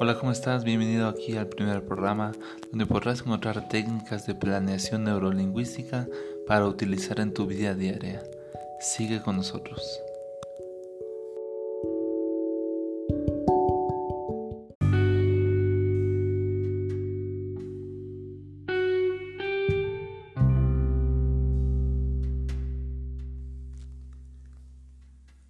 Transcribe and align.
Hola, 0.00 0.16
¿cómo 0.16 0.30
estás? 0.30 0.62
Bienvenido 0.62 1.08
aquí 1.08 1.36
al 1.36 1.48
primer 1.48 1.84
programa 1.84 2.30
donde 2.70 2.86
podrás 2.86 3.22
encontrar 3.22 3.68
técnicas 3.68 4.28
de 4.28 4.36
planeación 4.36 5.02
neurolingüística 5.02 6.06
para 6.46 6.68
utilizar 6.68 7.18
en 7.18 7.34
tu 7.34 7.48
vida 7.48 7.74
diaria. 7.74 8.22
Sigue 8.78 9.20
con 9.20 9.38
nosotros. 9.38 9.82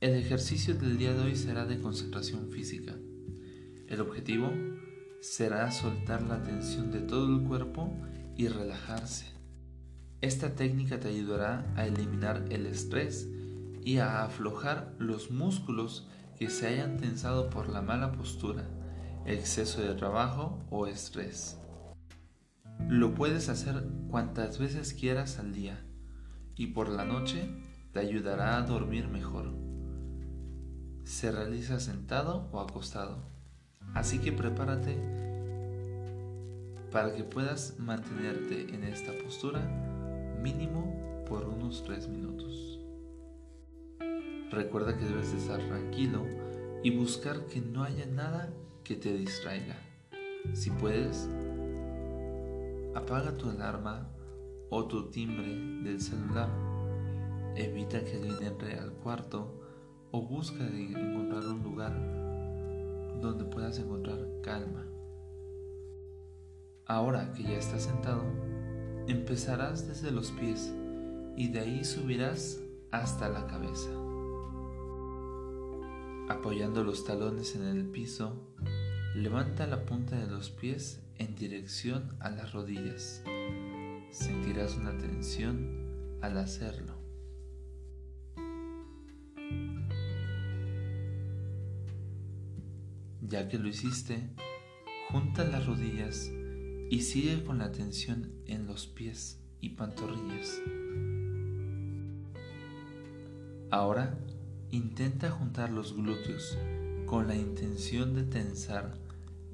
El 0.00 0.14
ejercicio 0.14 0.74
del 0.74 0.96
día 0.96 1.12
de 1.12 1.20
hoy 1.20 1.36
será 1.36 1.66
de 1.66 1.78
concentración 1.78 2.48
física. 2.50 2.94
El 3.88 4.02
objetivo 4.02 4.52
será 5.20 5.70
soltar 5.70 6.22
la 6.22 6.42
tensión 6.42 6.92
de 6.92 7.00
todo 7.00 7.34
el 7.34 7.42
cuerpo 7.42 7.90
y 8.36 8.48
relajarse. 8.48 9.26
Esta 10.20 10.54
técnica 10.54 11.00
te 11.00 11.08
ayudará 11.08 11.72
a 11.74 11.86
eliminar 11.86 12.44
el 12.50 12.66
estrés 12.66 13.28
y 13.82 13.98
a 13.98 14.24
aflojar 14.24 14.94
los 14.98 15.30
músculos 15.30 16.06
que 16.36 16.50
se 16.50 16.66
hayan 16.66 16.98
tensado 16.98 17.48
por 17.48 17.68
la 17.68 17.80
mala 17.80 18.12
postura, 18.12 18.68
exceso 19.24 19.80
de 19.80 19.94
trabajo 19.94 20.58
o 20.70 20.86
estrés. 20.86 21.58
Lo 22.88 23.14
puedes 23.14 23.48
hacer 23.48 23.84
cuantas 24.08 24.58
veces 24.58 24.92
quieras 24.92 25.38
al 25.38 25.52
día 25.52 25.82
y 26.54 26.68
por 26.68 26.90
la 26.90 27.04
noche 27.04 27.48
te 27.92 28.00
ayudará 28.00 28.58
a 28.58 28.62
dormir 28.62 29.08
mejor. 29.08 29.54
Se 31.04 31.32
realiza 31.32 31.80
sentado 31.80 32.50
o 32.52 32.60
acostado. 32.60 33.37
Así 33.94 34.18
que 34.18 34.32
prepárate 34.32 34.96
para 36.90 37.14
que 37.14 37.24
puedas 37.24 37.78
mantenerte 37.78 38.74
en 38.74 38.84
esta 38.84 39.12
postura 39.22 39.60
mínimo 40.42 41.24
por 41.28 41.46
unos 41.46 41.84
3 41.84 42.08
minutos. 42.08 42.80
Recuerda 44.50 44.96
que 44.96 45.04
debes 45.04 45.32
de 45.32 45.38
estar 45.38 45.60
tranquilo 45.60 46.24
y 46.82 46.96
buscar 46.96 47.46
que 47.46 47.60
no 47.60 47.84
haya 47.84 48.06
nada 48.06 48.50
que 48.84 48.94
te 48.96 49.12
distraiga. 49.12 49.76
Si 50.54 50.70
puedes, 50.70 51.28
apaga 52.94 53.36
tu 53.36 53.50
alarma 53.50 54.08
o 54.70 54.86
tu 54.86 55.10
timbre 55.10 55.54
del 55.82 56.00
celular. 56.00 56.48
Evita 57.56 58.02
que 58.04 58.16
alguien 58.16 58.42
entre 58.42 58.78
al 58.78 58.92
cuarto 58.92 59.60
o 60.10 60.22
busca 60.22 60.64
encontrar 60.66 61.44
un 61.46 61.62
lugar 61.62 62.27
donde 63.20 63.44
puedas 63.44 63.78
encontrar 63.78 64.18
calma. 64.42 64.86
Ahora 66.86 67.32
que 67.34 67.42
ya 67.42 67.58
estás 67.58 67.82
sentado, 67.82 68.22
empezarás 69.06 69.86
desde 69.86 70.10
los 70.10 70.30
pies 70.32 70.72
y 71.36 71.48
de 71.48 71.60
ahí 71.60 71.84
subirás 71.84 72.60
hasta 72.90 73.28
la 73.28 73.46
cabeza. 73.46 73.90
Apoyando 76.28 76.84
los 76.84 77.04
talones 77.04 77.56
en 77.56 77.64
el 77.64 77.86
piso, 77.86 78.36
levanta 79.14 79.66
la 79.66 79.84
punta 79.84 80.16
de 80.16 80.26
los 80.26 80.50
pies 80.50 81.00
en 81.16 81.34
dirección 81.36 82.16
a 82.20 82.30
las 82.30 82.52
rodillas. 82.52 83.22
Sentirás 84.10 84.76
una 84.76 84.96
tensión 84.98 86.18
al 86.20 86.38
hacerlo. 86.38 86.97
Ya 93.28 93.46
que 93.46 93.58
lo 93.58 93.68
hiciste, 93.68 94.30
junta 95.10 95.44
las 95.44 95.66
rodillas 95.66 96.30
y 96.88 97.02
sigue 97.02 97.44
con 97.44 97.58
la 97.58 97.72
tensión 97.72 98.32
en 98.46 98.66
los 98.66 98.86
pies 98.86 99.38
y 99.60 99.70
pantorrillas. 99.70 100.62
Ahora 103.70 104.18
intenta 104.70 105.30
juntar 105.30 105.68
los 105.68 105.94
glúteos 105.94 106.56
con 107.04 107.28
la 107.28 107.34
intención 107.34 108.14
de 108.14 108.22
tensar 108.22 108.96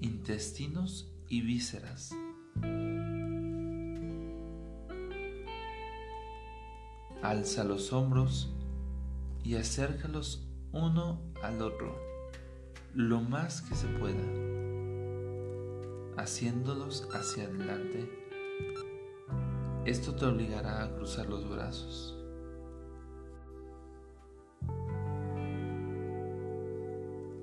intestinos 0.00 1.10
y 1.28 1.40
vísceras. 1.40 2.14
Alza 7.22 7.64
los 7.64 7.92
hombros 7.92 8.54
y 9.42 9.56
acércalos 9.56 10.46
uno 10.70 11.20
al 11.42 11.60
otro 11.60 12.13
lo 12.94 13.21
más 13.21 13.60
que 13.62 13.75
se 13.75 13.88
pueda, 13.88 14.22
haciéndolos 16.16 17.09
hacia 17.12 17.44
adelante. 17.44 18.09
Esto 19.84 20.15
te 20.15 20.27
obligará 20.27 20.84
a 20.84 20.94
cruzar 20.94 21.28
los 21.28 21.49
brazos. 21.49 22.16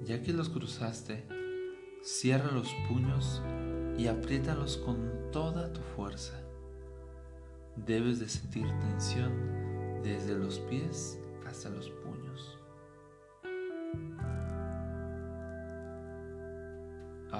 Ya 0.05 0.21
que 0.21 0.31
los 0.31 0.47
cruzaste, 0.49 1.27
cierra 2.01 2.49
los 2.51 2.73
puños 2.87 3.41
y 3.97 4.07
apriétalos 4.07 4.77
con 4.77 5.31
toda 5.31 5.73
tu 5.73 5.81
fuerza. 5.81 6.41
Debes 7.75 8.19
de 8.19 8.29
sentir 8.29 8.67
tensión 8.79 10.01
desde 10.01 10.33
los 10.33 10.59
pies 10.59 11.19
hasta 11.45 11.69
los 11.69 11.89
puños. 11.89 12.50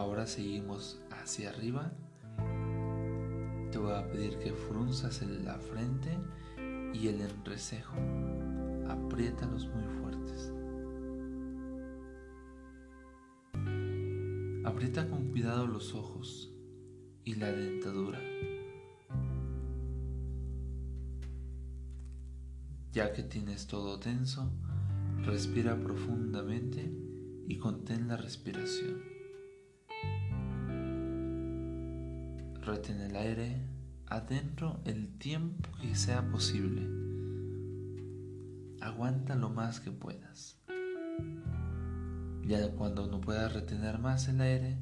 Ahora 0.01 0.25
seguimos 0.25 0.99
hacia 1.11 1.51
arriba. 1.51 1.91
Te 3.71 3.77
voy 3.77 3.91
a 3.91 4.09
pedir 4.11 4.39
que 4.39 4.51
frunzas 4.51 5.21
la 5.21 5.59
frente 5.59 6.17
y 6.91 7.07
el 7.07 7.21
entrecejo. 7.21 7.93
Apriétalos 8.89 9.67
muy 9.67 9.83
fuertes. 10.01 10.51
Aprieta 14.65 15.07
con 15.07 15.29
cuidado 15.29 15.67
los 15.67 15.93
ojos 15.93 16.51
y 17.23 17.35
la 17.35 17.51
dentadura. 17.51 18.19
Ya 22.91 23.13
que 23.13 23.21
tienes 23.21 23.67
todo 23.67 23.99
tenso, 23.99 24.51
respira 25.23 25.79
profundamente 25.79 26.91
y 27.47 27.59
contén 27.59 28.07
la 28.07 28.17
respiración. 28.17 29.10
Retén 32.61 33.01
el 33.01 33.15
aire 33.15 33.59
adentro 34.05 34.81
el 34.85 35.17
tiempo 35.17 35.67
que 35.81 35.95
sea 35.95 36.29
posible. 36.29 36.87
Aguanta 38.79 39.33
lo 39.33 39.49
más 39.49 39.79
que 39.79 39.89
puedas. 39.89 40.59
Ya 42.45 42.71
cuando 42.73 43.07
no 43.07 43.19
puedas 43.19 43.51
retener 43.51 43.97
más 43.97 44.27
el 44.27 44.41
aire, 44.41 44.77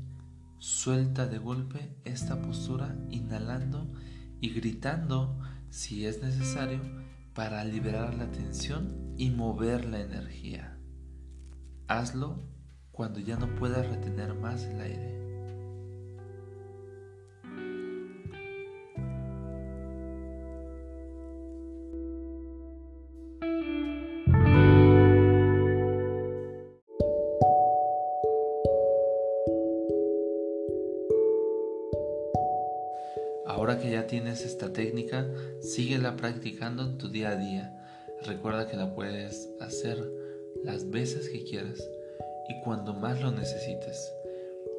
suelta 0.58 1.26
de 1.26 1.38
golpe 1.38 1.96
esta 2.04 2.42
postura 2.42 2.98
inhalando 3.12 3.90
y 4.42 4.50
gritando 4.50 5.40
si 5.70 6.06
es 6.06 6.22
necesario 6.22 6.82
para 7.34 7.64
liberar 7.64 8.14
la 8.16 8.30
tensión 8.30 9.14
y 9.16 9.30
mover 9.30 9.86
la 9.86 10.02
energía. 10.02 10.78
Hazlo 11.88 12.44
cuando 12.92 13.22
ya 13.22 13.38
no 13.38 13.56
puedas 13.56 13.88
retener 13.88 14.34
más 14.34 14.66
el 14.66 14.82
aire. 14.82 15.29
Ahora 33.60 33.78
que 33.78 33.92
ya 33.92 34.08
tienes 34.08 34.46
esta 34.46 34.72
técnica, 34.72 35.28
síguela 35.60 36.16
practicando 36.16 36.82
en 36.82 36.98
tu 36.98 37.10
día 37.10 37.32
a 37.32 37.36
día. 37.36 37.78
Recuerda 38.26 38.70
que 38.70 38.78
la 38.78 38.96
puedes 38.96 39.50
hacer 39.60 40.02
las 40.64 40.90
veces 40.90 41.28
que 41.28 41.44
quieras 41.44 41.86
y 42.48 42.62
cuando 42.64 42.94
más 42.94 43.22
lo 43.22 43.32
necesites. 43.32 44.14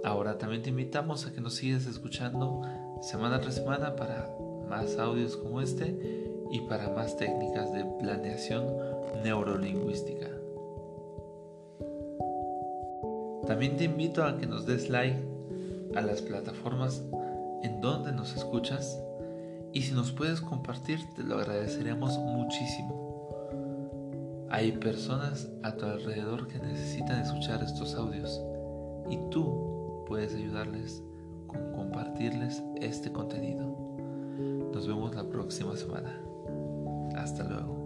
Ahora 0.02 0.38
también 0.38 0.62
te 0.62 0.70
invitamos 0.70 1.26
a 1.26 1.32
que 1.34 1.42
nos 1.42 1.56
sigas 1.56 1.84
escuchando 1.84 2.62
semana 3.02 3.38
tras 3.42 3.56
semana 3.56 3.96
para 3.96 4.34
más 4.66 4.96
audios 4.96 5.36
como 5.36 5.60
este 5.60 5.94
y 6.50 6.60
para 6.60 6.88
más 6.88 7.18
técnicas 7.18 7.74
de 7.74 7.84
planeación 8.00 8.64
neurolingüística. 9.22 10.30
También 13.46 13.76
te 13.76 13.84
invito 13.84 14.24
a 14.24 14.38
que 14.38 14.46
nos 14.46 14.64
des 14.64 14.88
like 14.88 15.20
a 15.94 16.00
las 16.00 16.22
plataformas 16.22 17.02
en 17.62 17.80
dónde 17.80 18.12
nos 18.12 18.36
escuchas 18.36 18.98
y 19.72 19.82
si 19.82 19.92
nos 19.92 20.12
puedes 20.12 20.40
compartir 20.40 21.00
te 21.14 21.22
lo 21.22 21.38
agradeceremos 21.38 22.18
muchísimo. 22.18 23.00
Hay 24.50 24.72
personas 24.72 25.48
a 25.62 25.76
tu 25.76 25.86
alrededor 25.86 26.48
que 26.48 26.58
necesitan 26.58 27.20
escuchar 27.20 27.62
estos 27.62 27.94
audios 27.94 28.40
y 29.08 29.16
tú 29.30 30.04
puedes 30.06 30.34
ayudarles 30.34 31.02
con 31.46 31.72
compartirles 31.72 32.62
este 32.80 33.12
contenido. 33.12 33.76
Nos 34.72 34.88
vemos 34.88 35.14
la 35.14 35.24
próxima 35.24 35.76
semana. 35.76 36.20
Hasta 37.14 37.44
luego. 37.44 37.79